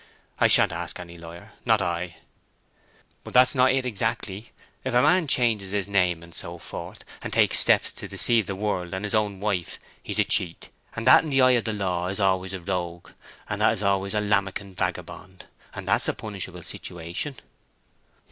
I 0.39 0.47
shan't 0.47 0.71
ask 0.71 0.99
any 0.99 1.19
lawyer—not 1.19 1.79
I." 1.79 2.15
"But 3.23 3.35
that's 3.35 3.53
not 3.53 3.71
it, 3.71 3.85
exactly. 3.85 4.51
If 4.83 4.95
a 4.95 5.01
man 5.03 5.27
changes 5.27 5.73
his 5.73 5.87
name 5.87 6.23
and 6.23 6.33
so 6.33 6.57
forth, 6.57 7.03
and 7.21 7.31
takes 7.31 7.59
steps 7.59 7.91
to 7.91 8.07
deceive 8.07 8.47
the 8.47 8.55
world 8.55 8.95
and 8.95 9.05
his 9.05 9.13
own 9.13 9.39
wife, 9.39 9.79
he's 10.01 10.17
a 10.17 10.23
cheat, 10.23 10.69
and 10.95 11.05
that 11.05 11.23
in 11.23 11.29
the 11.29 11.43
eye 11.43 11.51
of 11.51 11.65
the 11.65 11.73
law 11.73 12.07
is 12.07 12.19
ayless 12.19 12.53
a 12.53 12.59
rogue, 12.59 13.11
and 13.47 13.61
that 13.61 13.73
is 13.73 13.83
ayless 13.83 14.15
a 14.15 14.21
lammocken 14.21 14.73
vagabond; 14.73 15.45
and 15.75 15.87
that's 15.87 16.07
a 16.07 16.13
punishable 16.15 16.63
situation." 16.63 17.35